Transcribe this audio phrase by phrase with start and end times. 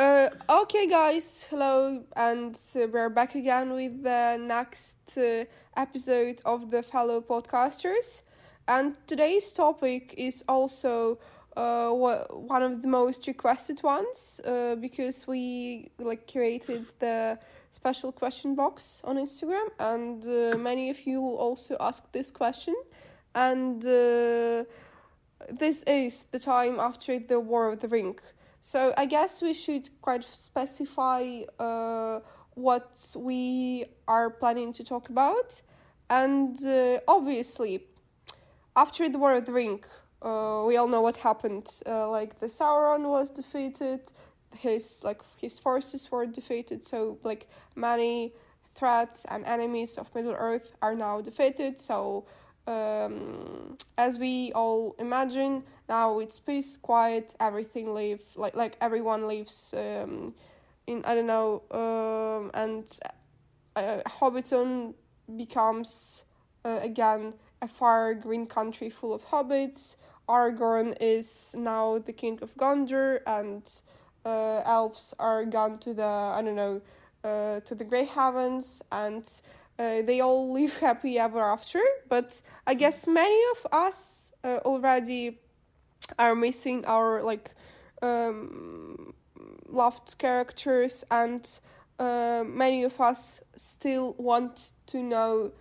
[0.00, 5.44] Uh, okay, guys, hello, and uh, we're back again with the next uh,
[5.76, 8.22] episode of the fellow podcasters.
[8.66, 11.18] And today's topic is also
[11.54, 17.38] uh, one of the most requested ones uh, because we like created the
[17.70, 22.74] special question box on Instagram, and uh, many of you also asked this question.
[23.34, 24.64] And uh,
[25.50, 28.18] this is the time after the War of the Ring.
[28.60, 32.20] So I guess we should quite specify uh,
[32.54, 35.60] what we are planning to talk about.
[36.10, 37.86] And uh, obviously,
[38.76, 39.82] after the War of the Ring,
[40.22, 41.68] uh, we all know what happened.
[41.86, 44.12] Uh, like the Sauron was defeated,
[44.56, 46.84] his like his forces were defeated.
[46.84, 48.34] So like many
[48.74, 51.80] threats and enemies of Middle Earth are now defeated.
[51.80, 52.26] So
[52.70, 59.74] um, as we all imagine, now it's peace, quiet, everything live like like everyone lives
[59.76, 60.34] um,
[60.86, 62.84] in I don't know, um, and
[63.74, 64.94] uh, Hobbiton
[65.36, 66.24] becomes
[66.64, 69.96] uh, again a far green country full of hobbits.
[70.28, 73.64] Aragorn is now the king of Gondor, and
[74.24, 76.04] uh, elves are gone to the
[76.36, 76.80] I don't know
[77.24, 79.24] uh, to the Grey Havens, and
[79.80, 81.80] uh, they all live happy ever after.
[82.08, 85.40] But I guess many of us uh, already
[86.18, 87.54] are missing our like
[88.02, 89.14] um,
[89.68, 91.48] loved characters, and
[91.98, 95.52] uh, many of us still want to know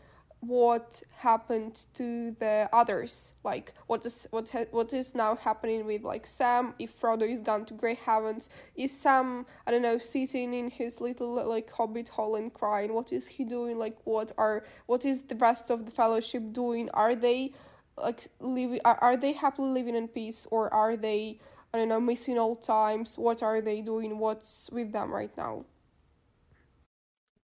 [0.41, 3.33] what happened to the others.
[3.43, 6.73] Like what is what ha- what is now happening with like sam?
[6.79, 11.01] If frodo is gone to grey havens is sam i don't know sitting in his
[11.01, 12.93] little like hobbit hole and crying?
[12.93, 13.77] What is he doing?
[13.77, 16.89] Like what are what is the rest of the fellowship doing?
[16.91, 17.53] Are they
[17.97, 21.39] like living are, are they happily living in peace or are they
[21.73, 23.17] i don't know missing old times?
[23.17, 24.19] What are they doing?
[24.19, 25.65] What's with them right now?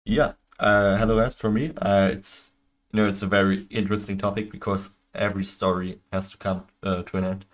[0.06, 1.72] Yeah uh hello guys for me.
[1.78, 2.54] Uh it's
[2.92, 7.18] you know it's a very interesting topic because every story has to come uh, to
[7.18, 7.46] an end.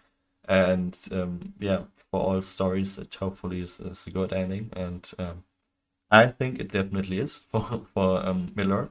[0.48, 4.72] And um, yeah for all stories it hopefully is, is a good ending.
[4.76, 5.44] And um,
[6.12, 8.90] i think it definitely is for for um, miller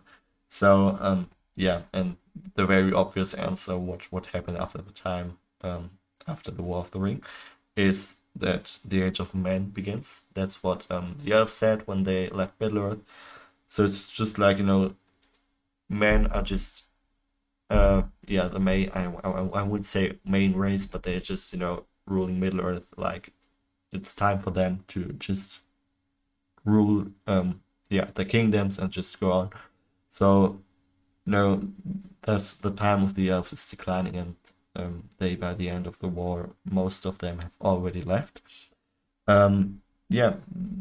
[0.49, 2.17] so um, yeah and
[2.55, 5.91] the very obvious answer what what happened after the time um,
[6.27, 7.23] after the war of the ring
[7.77, 10.23] is that the age of man begins.
[10.35, 13.03] That's what um, the elves said when they left middle earth
[13.69, 14.95] so it's just like you know
[15.89, 16.89] men are just
[17.71, 21.59] uh yeah the main I, I, I would say main race but they're just you
[21.61, 23.33] know ruling middle earth like
[23.93, 25.63] it's time for them to just
[26.65, 29.51] rule um yeah the kingdoms and just go on.
[30.09, 30.61] So
[31.27, 31.69] you know
[32.23, 34.37] that's the time of the elves is declining and
[34.77, 38.43] um they by the end of the war most of them have already left.
[39.29, 40.37] Um yeah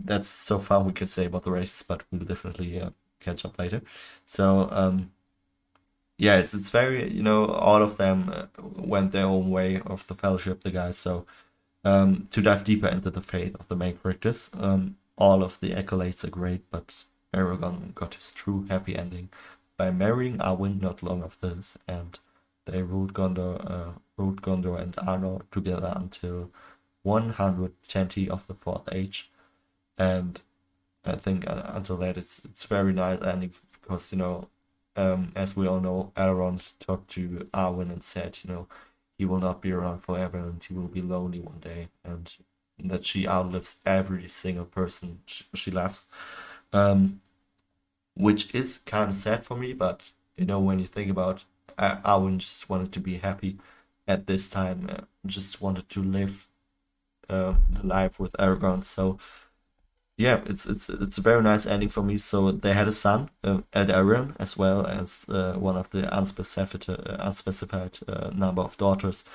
[0.06, 2.92] that's so far we can say about the races but we'll definitely uh,
[3.24, 3.82] catch up later.
[4.26, 5.12] So um,
[6.18, 10.08] yeah, it's it's very you know all of them uh, went their own way of
[10.08, 10.98] the fellowship, the guys.
[10.98, 11.26] So
[11.84, 15.72] um, to dive deeper into the faith of the main characters, um, all of the
[15.72, 19.30] accolades are great, but Aragorn got his true happy ending
[19.76, 22.20] by marrying Arwen not long after this, and
[22.66, 26.52] they ruled Gondor, uh, ruled Gondor and Arnor together until
[27.02, 29.30] 120 of the Fourth Age,
[29.98, 30.42] and
[31.06, 34.50] I think uh, until that it's it's very nice ending because you know,
[34.96, 38.68] um, as we all know, Elrond talked to Arwen and said, you know,
[39.18, 42.36] he will not be around forever and he will be lonely one day, and
[42.80, 46.08] that she outlives every single person she, she loves,
[46.74, 47.22] um,
[48.16, 49.74] which is kind of sad for me.
[49.74, 51.46] But you know, when you think about,
[51.78, 53.58] uh, Arwen just wanted to be happy
[54.08, 56.48] at this time, uh, just wanted to live
[57.30, 59.18] uh, the life with Aragorn, so
[60.18, 62.18] yeah, it's it's it's a very nice ending for me.
[62.18, 66.88] So they had a son, uh, Eldarion, as well as uh, one of the unspecified
[66.90, 69.26] uh, unspecified uh, number of daughters,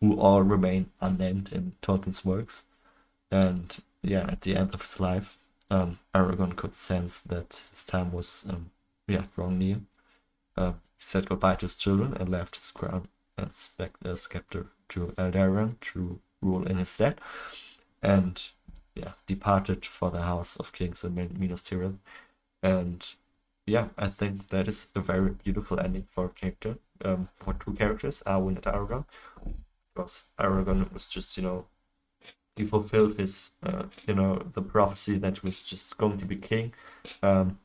[0.00, 2.64] who all remain unnamed in Tolkien's works.
[3.30, 5.38] And yeah, at the end of his life,
[5.70, 8.70] um, Aragorn could sense that his time was um,
[9.08, 9.80] yeah drawing near.
[10.56, 15.14] Uh, he said goodbye to his children and left his crown and uh, scepter to
[15.18, 17.20] Eldarion to rule in his stead.
[18.02, 18.42] And
[18.94, 21.98] yeah departed for the House of Kings in Minas Tirith,
[22.62, 23.14] and
[23.66, 27.74] yeah, I think that is a very beautiful ending for a character, um, for two
[27.74, 29.04] characters, Arwen and Aragorn,
[29.94, 31.66] because Aragorn was just you know
[32.56, 36.72] he fulfilled his uh, you know the prophecy that was just going to be king,
[37.22, 37.58] um,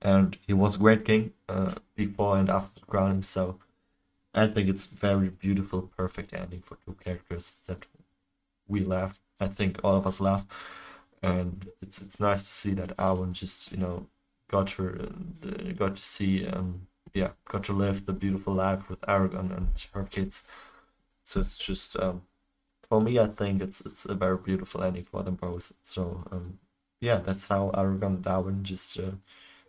[0.00, 3.22] and he was great king uh, before and after the crowning.
[3.22, 3.58] So
[4.34, 7.86] I think it's very beautiful, perfect ending for two characters that
[8.66, 10.46] we love I think all of us laugh.
[11.22, 14.06] and it's it's nice to see that Arwen just you know
[14.48, 19.00] got her uh, got to see um yeah got to live the beautiful life with
[19.02, 20.44] Aragorn and her kids.
[21.24, 22.22] So it's just um
[22.88, 25.72] for me I think it's it's a very beautiful ending for them both.
[25.82, 26.58] So um
[27.00, 29.12] yeah that's how Aragorn and Arwen just uh,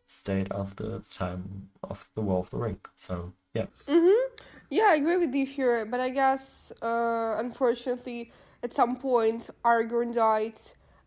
[0.05, 2.79] stayed after the time of the War of the Ring.
[2.95, 3.67] So yeah.
[3.87, 4.35] Mm-hmm.
[4.69, 8.31] Yeah, I agree with you here, but I guess uh, unfortunately
[8.63, 10.59] at some point Aragorn died,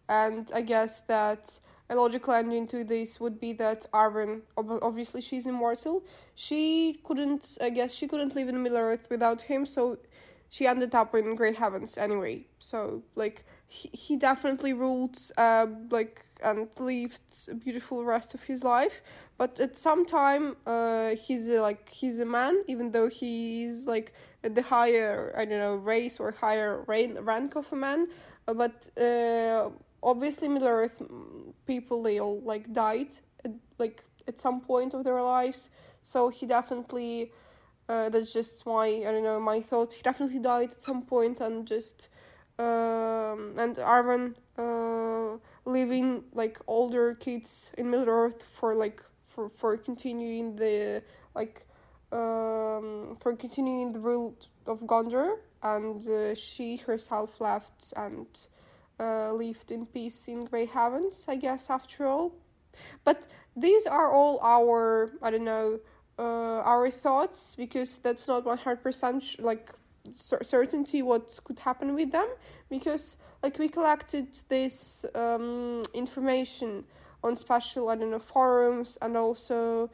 [0.08, 1.58] and I guess that
[1.90, 6.04] a logical ending to this would be that Arwen, obviously she's immortal,
[6.34, 9.99] she couldn't, I guess she couldn't live in Middle Earth without him, so
[10.49, 12.46] she ended up in Grey Havens anyway.
[12.58, 18.65] So like he, he definitely ruled uh, like and lived a beautiful rest of his
[18.65, 19.03] life.
[19.39, 24.12] But at some time uh, he's a, like he's a man even though he's like
[24.43, 28.09] the higher i don't know race or higher rank of a man.
[28.49, 29.71] Uh, but uh,
[30.03, 31.00] obviously middle earth
[31.67, 33.12] people they all like died
[33.45, 35.71] at, like at some point of their lives.
[36.03, 37.33] So he definitely
[37.88, 41.41] uh, that's just my i don't know my thoughts he definitely died at some point
[41.41, 42.09] and just
[42.59, 49.76] um, and Arwen uh, leaving like older kids in Middle Earth for like for for
[49.76, 51.03] continuing the
[51.35, 51.67] like
[52.12, 54.37] um, for continuing the rule
[54.67, 58.26] of Gondor, and uh, she herself left and
[59.00, 61.70] uh, lived in peace in Grey Havens, I guess.
[61.70, 62.32] After all,
[63.05, 63.26] but
[63.56, 65.81] these are all our I don't know
[66.19, 69.73] uh, our thoughts because that's not one hundred percent like
[70.14, 72.28] certainty what could happen with them
[72.69, 76.84] because like we collected this um, information
[77.22, 79.90] on special I don't know forums and also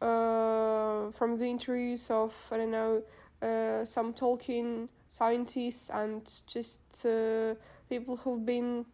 [0.00, 3.02] uh, from the interviews of I don't know
[3.40, 7.54] uh, some Tolkien scientists and just uh,
[7.88, 8.86] people who've been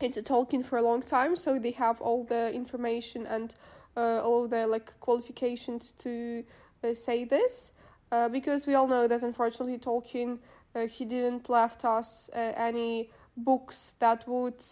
[0.00, 1.36] into Tolkien for a long time.
[1.36, 3.54] So they have all the information and
[3.96, 6.44] uh, all of the like qualifications to
[6.84, 7.72] uh, say this
[8.12, 10.38] uh, because we all know that unfortunately Tolkien
[10.74, 14.64] uh, he didn't left us uh, any books that would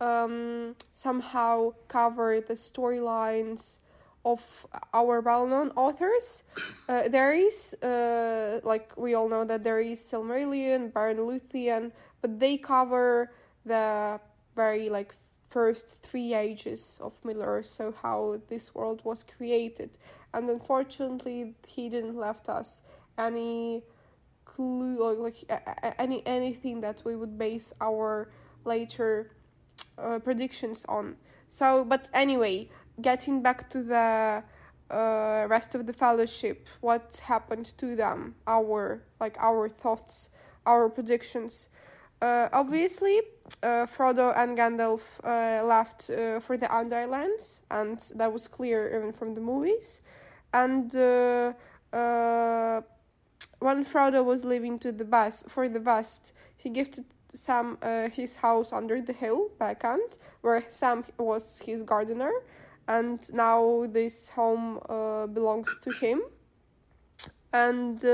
[0.00, 3.78] um, somehow cover the storylines
[4.24, 6.42] of our well-known authors.
[6.88, 11.92] Uh, there is, uh, like we all know that there is Silmarillion, Beren Luthien,
[12.22, 13.30] but they cover
[13.66, 14.18] the
[14.56, 15.14] very like
[15.48, 19.98] first three ages of Middle Earth, so how this world was created.
[20.34, 22.82] And unfortunately, he didn't left us
[23.16, 23.84] any
[24.44, 25.38] clue or like
[25.98, 28.30] any anything that we would base our
[28.64, 29.30] later
[29.98, 31.16] uh, predictions on.
[31.48, 32.68] So, but anyway,
[33.00, 34.42] getting back to the
[34.90, 40.30] uh, rest of the fellowship, what happened to them, our like our thoughts,
[40.66, 41.68] our predictions.
[42.22, 43.20] Uh, obviously,
[43.62, 48.96] uh, Frodo and Gandalf uh, left uh, for the Undying Lands, and that was clear
[48.96, 50.00] even from the movies.
[50.54, 51.52] And uh,
[51.92, 52.80] uh,
[53.58, 58.36] when Frodo was leaving to the west for the west, he gifted Sam uh, his
[58.36, 62.30] house under the hill, Bag End, where Sam was his gardener,
[62.86, 66.22] and now this home uh, belongs to him.
[67.52, 68.04] And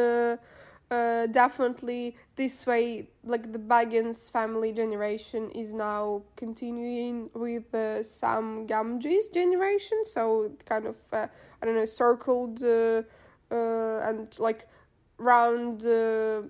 [0.90, 8.02] uh, uh, definitely this way like the Baggins family generation is now continuing with the
[8.02, 11.26] Sam Gamgee's generation so kind of uh,
[11.62, 13.02] I don't know circled uh,
[13.50, 14.66] uh and like
[15.18, 16.42] round uh,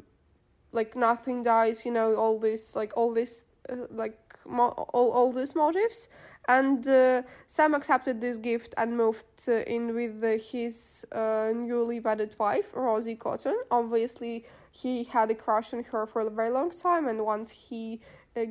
[0.73, 5.33] like nothing dies you know all this like all this uh, like mo- all, all
[5.33, 6.09] these motives
[6.51, 12.01] and uh, Sam accepted this gift and moved uh, in with uh, his uh, newly
[12.01, 13.57] wedded wife, Rosie Cotton.
[13.71, 18.01] Obviously, he had a crush on her for a very long time, and once he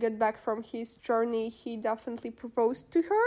[0.04, 3.26] got back from his journey, he definitely proposed to her.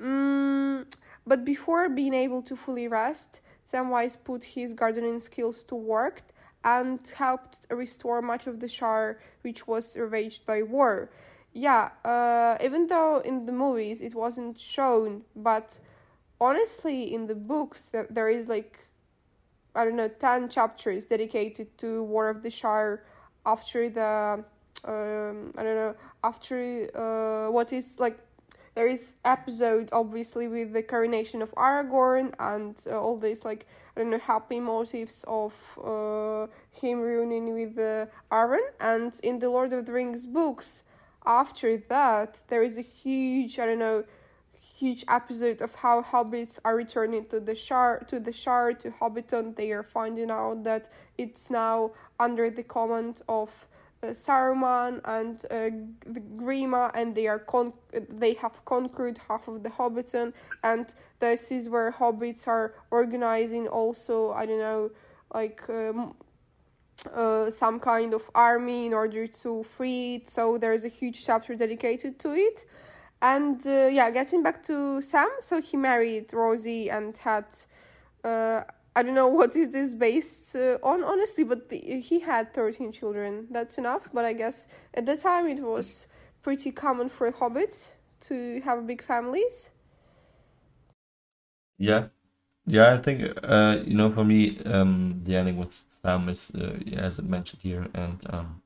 [0.00, 0.86] Mm,
[1.26, 6.22] but before being able to fully rest, Samwise put his gardening skills to work
[6.62, 11.10] and helped restore much of the Shire, which was ravaged by war
[11.56, 15.80] yeah, uh, even though in the movies it wasn't shown, but
[16.38, 18.86] honestly, in the books, there is like,
[19.74, 23.04] I don't know, 10 chapters dedicated to War of the Shire
[23.46, 24.44] after the,
[24.84, 26.58] um, I don't know, after
[26.94, 28.18] uh, what is like,
[28.74, 34.00] there is episode obviously with the coronation of Aragorn and uh, all these like I
[34.00, 36.46] don't know happy motives of uh,
[36.78, 38.60] him reuniting with uh, Arwen.
[38.78, 40.84] And in the Lord of the Rings books
[41.26, 44.04] after that, there is a huge, I don't know,
[44.78, 49.56] huge episode of how hobbits are returning to the shire to the shire to Hobbiton.
[49.56, 53.68] They are finding out that it's now under the command of
[54.02, 55.70] uh, Saruman and uh,
[56.06, 61.50] the Grima, and they are con- they have conquered half of the Hobbiton, and this
[61.50, 63.68] is where hobbits are organizing.
[63.68, 64.90] Also, I don't know,
[65.32, 65.62] like.
[65.68, 66.14] Um,
[67.12, 71.54] uh, some kind of army in order to free it, so there's a huge chapter
[71.54, 72.64] dedicated to it.
[73.22, 77.46] And uh, yeah, getting back to Sam, so he married Rosie and had
[78.24, 78.62] uh,
[78.96, 82.92] I don't know what it is based uh, on, honestly, but the, he had 13
[82.92, 83.46] children.
[83.50, 86.08] That's enough, but I guess at the time it was
[86.42, 89.70] pretty common for hobbits to have big families.
[91.78, 92.08] Yeah,
[92.66, 96.78] yeah, I think uh, you know, for me, um, the ending with Sam is, uh,
[96.96, 98.62] as it mentioned here, and um,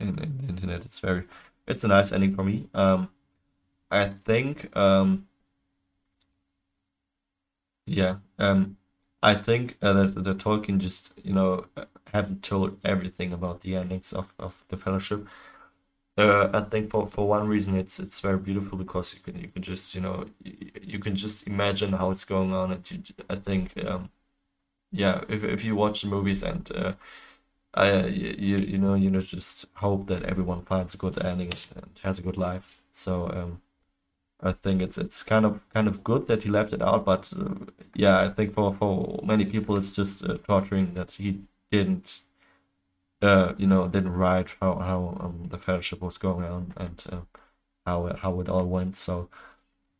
[0.00, 1.24] in, in the internet, it's very,
[1.66, 2.68] it's a nice ending for me.
[2.74, 3.10] Um,
[3.90, 5.28] I think, um,
[7.86, 8.76] yeah, um,
[9.22, 11.66] I think uh, that the Tolkien just you know
[12.12, 15.26] haven't told everything about the endings of, of the Fellowship.
[16.16, 19.48] Uh, I think for, for one reason it's it's very beautiful because you can you
[19.48, 23.02] can just you know you, you can just imagine how it's going on and you,
[23.30, 24.10] I think um,
[24.92, 26.94] yeah if if you watch the movies and uh,
[27.74, 31.90] I you you know you know just hope that everyone finds a good ending and
[32.02, 32.80] has a good life.
[32.90, 33.62] So um,
[34.40, 37.32] I think it's it's kind of kind of good that he left it out, but
[37.38, 37.54] uh,
[37.94, 41.40] yeah, I think for for many people it's just uh, torturing that he
[41.70, 42.20] didn't,
[43.22, 47.20] uh, you know, didn't write how how um, the fellowship was going on and uh,
[47.86, 48.96] how how it all went.
[48.96, 49.28] So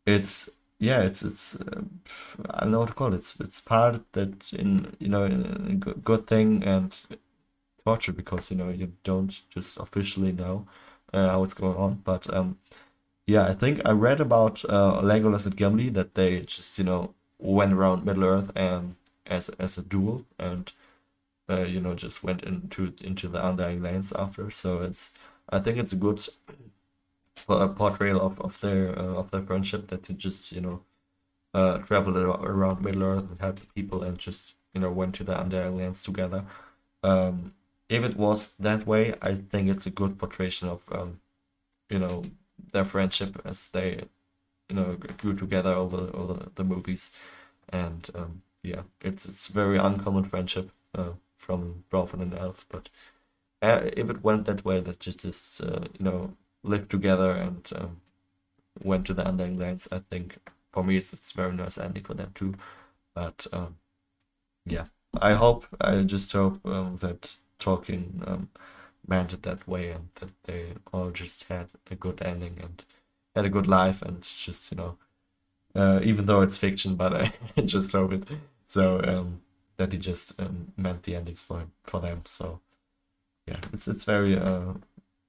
[0.07, 1.83] it's yeah, it's it's uh,
[2.50, 3.17] I don't know what to call it.
[3.17, 6.99] It's it's part that in you know a good thing and
[7.85, 10.67] torture because you know you don't just officially know
[11.12, 12.59] uh, how it's going on, but um
[13.27, 17.15] yeah, I think I read about uh, Legolas and Gimli that they just you know
[17.39, 18.97] went around Middle Earth and
[19.27, 20.73] as as a duel and
[21.50, 24.50] uh, you know just went into into the Undying Lands after.
[24.50, 25.12] So it's
[25.49, 26.26] I think it's a good
[27.49, 30.83] uh, portrayal of of their uh, of their friendship that they just you know
[31.54, 35.25] uh, traveled around Middle Earth and helped the people and just you know went to
[35.25, 36.45] the Undying Lands together.
[37.02, 37.54] Um,
[37.88, 41.21] if it was that way, I think it's a good portrayal of um,
[41.88, 42.25] you know
[42.73, 44.04] their friendship as they
[44.69, 47.11] you know grew together over over the movies
[47.71, 52.88] and um, yeah it's it's very uncommon friendship uh, from Broford and Elf but
[53.62, 57.70] uh, if it went that way that you just uh, you know lived together and
[57.75, 58.00] um,
[58.82, 60.38] went to the Undying Lands I think
[60.70, 62.54] for me it's it's very nice ending for them too.
[63.14, 63.76] But um,
[64.64, 64.87] yeah.
[65.20, 68.49] I hope I just hope um, that Tolkien um,
[69.06, 72.85] meant it that way and that they all just had a good ending and
[73.35, 74.97] had a good life and just you know
[75.75, 77.12] uh, even though it's fiction but
[77.56, 78.25] I just hope it.
[78.62, 79.40] So um,
[79.80, 82.60] that he just um, meant the endings for for them so
[83.46, 84.75] yeah it's it's very uh,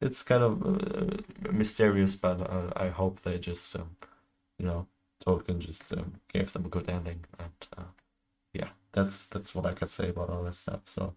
[0.01, 3.95] it's kind of uh, mysterious but uh, I hope they just um,
[4.59, 4.87] you know
[5.25, 7.91] Tolkien just um, gave them a good ending and uh,
[8.53, 11.13] yeah that's that's what I can say about all that stuff so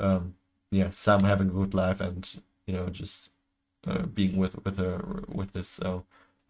[0.00, 0.34] um,
[0.70, 2.28] yeah, Sam having a good life and
[2.66, 3.30] you know just
[3.86, 6.00] uh, being with with her with this uh,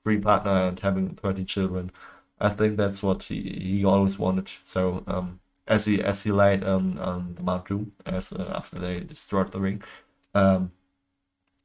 [0.01, 1.93] free partner and having thirty children.
[2.41, 4.51] I think that's what he, he always wanted.
[4.63, 5.41] So um,
[5.73, 9.51] as he as he lied on on the Mount Doom as uh, after they destroyed
[9.53, 9.83] the ring,
[10.35, 10.73] um,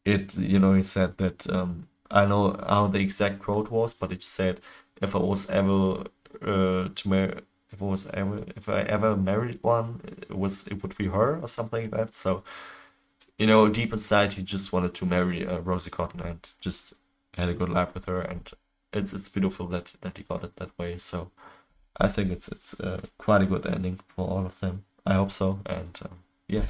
[0.05, 4.11] it you know he said that um, I know how the exact quote was, but
[4.11, 4.61] it said
[5.01, 6.05] if I was ever
[6.41, 7.33] uh, to marry
[7.71, 11.39] if I was ever if I ever married one, it was it would be her
[11.41, 12.15] or something like that.
[12.15, 12.43] So,
[13.37, 16.93] you know, deep inside, he just wanted to marry uh, Rosie Cotton and just
[17.35, 18.49] had a good life with her, and
[18.93, 20.97] it's it's beautiful that that he got it that way.
[20.97, 21.31] So,
[21.99, 24.83] I think it's it's uh, quite a good ending for all of them.
[25.05, 26.65] I hope so, and um, yeah.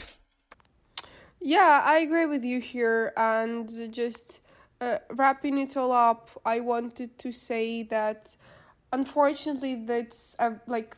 [1.39, 4.41] Yeah, I agree with you here, and just
[4.81, 8.35] uh, wrapping it all up, I wanted to say that
[8.93, 10.97] unfortunately that's a, like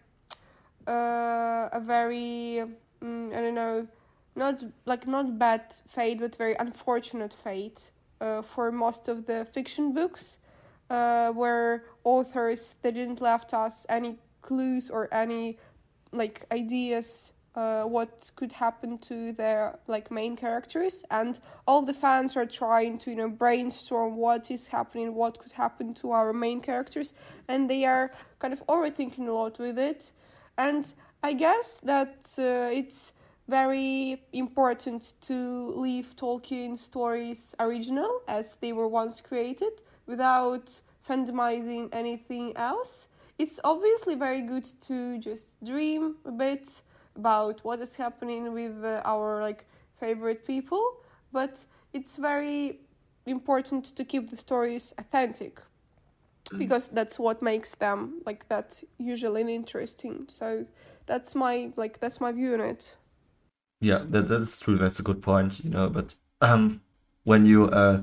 [0.88, 2.62] uh, a very
[3.02, 3.88] um, I don't know
[4.36, 9.94] not like not bad fate but very unfortunate fate uh, for most of the fiction
[9.94, 10.38] books
[10.90, 15.58] uh, where authors they didn't left us any clues or any
[16.12, 21.04] like ideas uh, what could happen to their like main characters.
[21.12, 25.54] And all the fans are trying to you know brainstorm what is happening what could
[25.54, 27.14] happen to our main characters.
[27.48, 30.12] And they are kind of overthinking a lot with it.
[30.58, 33.12] And i guess that uh, it's
[33.50, 42.46] very important to leave tolkien stories original as they were once created without fandomizing anything
[42.58, 46.82] else it's obviously very good to just dream a bit
[47.16, 49.66] about what is happening with uh, our like
[50.00, 50.84] favorite people
[51.32, 52.80] but it's very
[53.26, 55.62] important to keep the stories authentic
[56.58, 60.66] because that's what makes them like that usually interesting so
[61.06, 62.96] that's my like that's my view on it
[63.82, 64.78] Yeah, that that's true.
[64.78, 65.90] That's a good point, you know.
[65.90, 66.82] But um,
[67.24, 68.02] when you uh,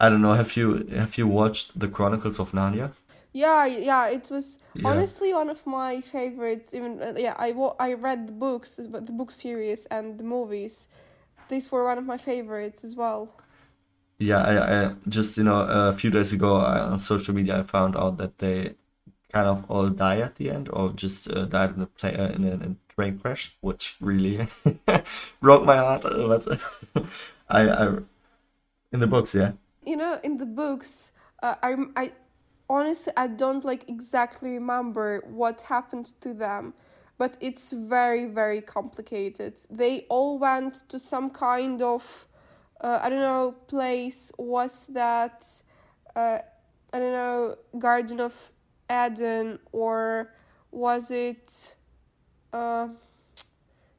[0.00, 2.94] I don't know, have you have you watched the Chronicles of Narnia?
[3.32, 5.02] yeah yeah it was Yeah.
[5.02, 9.06] honestly one of my favorites even uh, yeah i wa- i read the books but
[9.06, 10.88] the book series and the movies
[11.48, 13.30] these were one of my favorites as well
[14.18, 17.62] Yeah, I, I just you know a few days ago I, on social media I
[17.62, 18.74] found out that they
[19.32, 22.30] kind of all die at the end, or just uh, died in a play uh,
[22.30, 24.46] in, a, in a train crash, which really
[25.40, 26.02] broke my heart.
[26.04, 26.46] But
[27.48, 27.98] I, I
[28.92, 29.52] in the books, yeah.
[29.88, 32.12] You know in the books uh, i i
[32.68, 36.74] honestly i don't like exactly remember what happened to them
[37.16, 39.60] but it's very very complicated.
[39.68, 42.28] They all went to some kind of
[42.80, 45.44] uh, i don't know place was that
[46.14, 46.38] uh,
[46.92, 48.52] i don't know garden of
[48.90, 50.32] eden or
[50.70, 51.74] was it
[52.52, 52.88] uh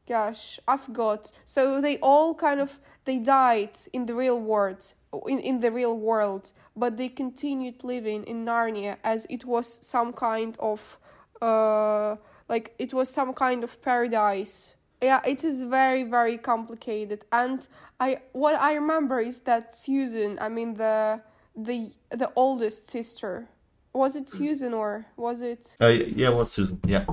[0.08, 4.94] gosh i forgot so they all kind of they died in the real world
[5.28, 10.14] in, in the real world but they continued living in narnia as it was some
[10.14, 10.98] kind of
[11.42, 12.16] uh
[12.48, 17.68] like it was some kind of paradise yeah it is very very complicated and
[18.00, 21.20] i what i remember is that susan i mean the
[21.56, 23.48] the the oldest sister
[23.94, 26.80] was it susan or was it Uh, yeah, was Susan?
[26.86, 27.06] Yeah.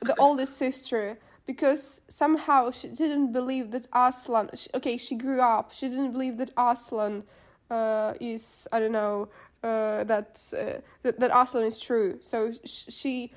[0.00, 4.50] the oldest sister because somehow she didn't believe that Aslan.
[4.54, 5.72] She, okay, she grew up.
[5.72, 7.24] She didn't believe that Aslan
[7.70, 9.28] uh, is I don't know
[9.62, 12.18] uh, that, uh, that that Aslan is true.
[12.20, 13.32] So sh- she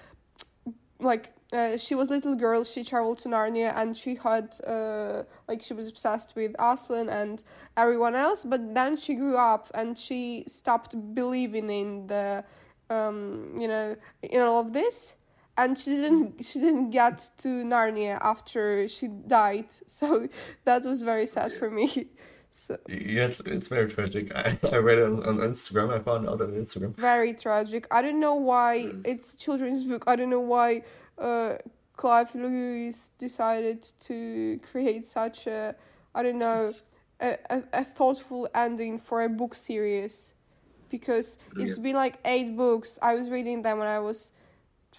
[0.99, 2.63] like uh, she was little girl.
[2.63, 7.43] She traveled to Narnia and she had uh, like she was obsessed with Aslan and
[7.75, 8.43] everyone else.
[8.43, 12.43] But then she grew up and she stopped believing in the
[12.89, 15.15] um, you know in all of this
[15.57, 20.27] and she didn't she didn't get to Narnia after she died so
[20.65, 21.87] that was very sad for me
[22.51, 24.25] so Yeah, it's it's very tragic.
[24.35, 25.93] I, I read it on, on Instagram.
[25.93, 26.95] I found out on Instagram.
[26.95, 30.83] very tragic I don't know why it's a children's book I don't know why
[31.17, 31.55] uh
[31.95, 35.75] Clive Lewis decided to create such a
[36.13, 36.73] I don't know
[37.19, 40.35] a, a, a thoughtful ending for a book series
[40.89, 41.83] because it's Yeah.
[41.83, 44.31] been like eight books I was reading them when I was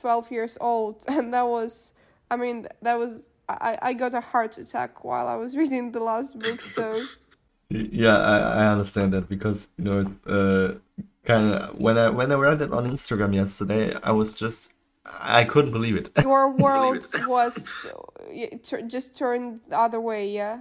[0.00, 1.92] 12 years old and that was
[2.30, 6.00] i mean that was i i got a heart attack while i was reading the
[6.00, 7.00] last book so
[7.70, 10.78] Yeah, I, I understand that because you know it's uh
[11.24, 14.72] kind of when I when I read it on Instagram yesterday, I was just
[15.04, 16.11] I couldn't believe it.
[16.22, 17.28] your world it.
[17.28, 17.87] was
[18.87, 20.61] just turned the other way yeah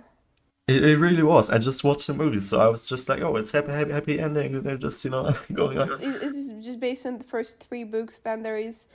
[0.68, 1.50] It, it really was.
[1.50, 4.20] I just watched the movie, so I was just like, oh, it's happy, happy, happy
[4.20, 4.62] ending.
[4.64, 5.90] They're just you know going on.
[5.92, 8.88] it, it is just based on the first three books then there is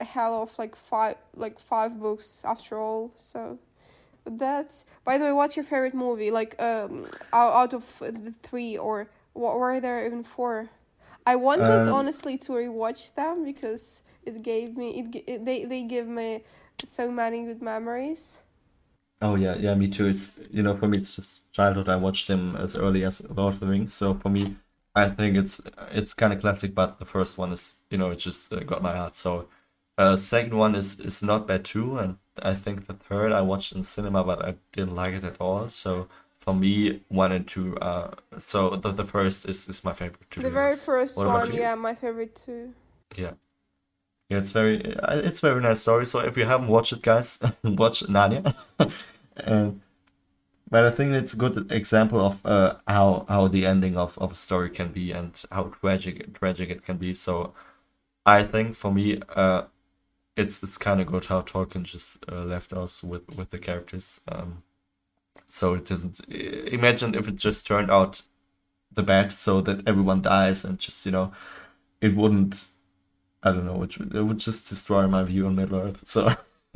[0.00, 3.58] a hell of like five like five books after all so
[4.24, 9.08] that's by the way what's your favorite movie like um out, of the three or
[9.34, 10.68] what were there even four
[11.26, 15.82] i wanted Um, honestly to rewatch them because it gave me it, it they they
[15.82, 16.42] give me
[16.84, 18.42] so many good memories
[19.22, 20.06] Oh yeah, yeah, me too.
[20.06, 21.88] It's you know for me it's just childhood.
[21.88, 24.56] I watched them as early as Lord of the Rings, so for me,
[24.94, 26.74] I think it's it's kind of classic.
[26.74, 29.14] But the first one is you know it just uh, got my heart.
[29.14, 29.48] So,
[29.98, 33.72] uh, second one is is not bad too, and I think the third I watched
[33.72, 35.68] in cinema, but I didn't like it at all.
[35.68, 37.76] So for me, one and two.
[37.78, 40.86] Uh, so the the first is is my favorite to the very honest.
[40.86, 42.74] first What one yeah my favorite too
[43.16, 43.34] Yeah.
[44.28, 46.06] Yeah, it's very uh, it's very nice story.
[46.06, 48.54] So if you haven't watched it, guys, watch Narnia.
[49.36, 49.80] And
[50.70, 54.32] but I think it's a good example of uh, how how the ending of, of
[54.32, 57.14] a story can be and how tragic tragic it can be.
[57.14, 57.54] So
[58.26, 59.64] I think for me, uh,
[60.36, 64.20] it's it's kind of good how Tolkien just uh, left us with with the characters.
[64.28, 64.62] Um,
[65.48, 68.22] so it doesn't imagine if it just turned out
[68.92, 71.32] the bad, so that everyone dies and just you know,
[72.00, 72.66] it wouldn't.
[73.42, 73.82] I don't know.
[73.82, 76.08] It, would- it would just destroy my view on Middle Earth.
[76.08, 76.30] So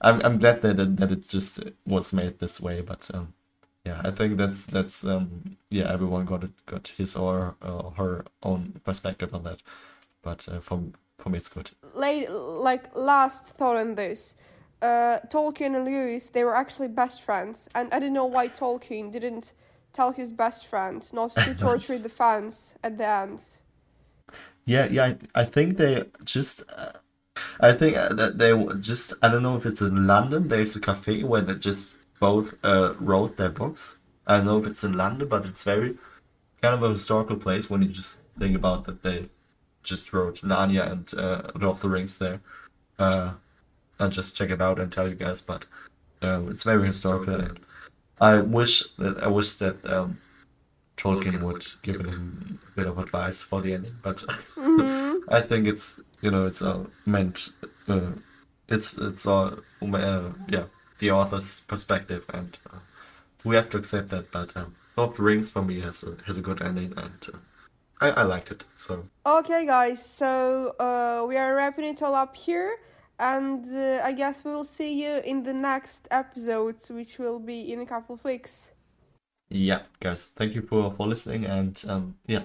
[0.00, 2.80] I'm I'm glad that it, that it just was made this way.
[2.80, 3.34] But um,
[3.84, 5.92] yeah, I think that's that's um, yeah.
[5.92, 9.62] Everyone got it got his or uh, her own perspective on that.
[10.22, 10.82] But uh, for
[11.22, 11.70] for me, it's good.
[11.94, 14.34] late, like last thought on this.
[14.82, 19.12] Uh, Tolkien and Lewis, they were actually best friends, and I don't know why Tolkien
[19.12, 19.52] didn't
[19.92, 23.44] tell his best friend not to torture the fans at the end.
[24.64, 25.04] Yeah, yeah.
[25.04, 26.64] I, I think they just.
[26.68, 26.92] Uh,
[27.60, 29.14] I think uh, that they just.
[29.22, 30.48] I don't know if it's in London.
[30.48, 33.98] There's a cafe where they just both uh, wrote their books.
[34.26, 35.94] I don't know if it's in London, but it's very
[36.60, 39.28] kind of a historical place when you just think about that they
[39.82, 42.40] just wrote Narnia and uh, Lord of the Rings there.
[42.98, 43.32] Uh,
[43.98, 45.66] I'll just check it out and tell you guys, but
[46.22, 47.34] um, it's very historical.
[47.34, 47.60] And
[48.20, 50.18] I wish that I wish that um,
[50.96, 54.22] Tolkien would give him a bit of advice for the ending, but
[55.28, 57.48] I think it's you know it's uh, meant
[57.88, 58.12] uh,
[58.68, 60.64] it's it's all uh, yeah
[60.98, 62.78] the author's perspective and uh,
[63.44, 64.30] we have to accept that.
[64.30, 67.26] But um, Lord of the Rings for me has a has a good ending and
[67.32, 67.38] uh,
[68.02, 69.04] I I liked it so.
[69.24, 72.78] Okay, guys, so uh, we are wrapping it all up here,
[73.18, 77.72] and uh, I guess we will see you in the next episodes, which will be
[77.72, 78.72] in a couple of weeks.
[79.50, 82.44] Yeah, guys, thank you for for listening and um yeah.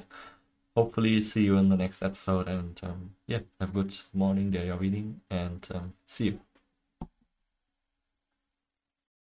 [0.75, 4.69] Hopefully see you in the next episode and um yeah, have a good morning, day
[4.69, 6.39] or evening and um see you.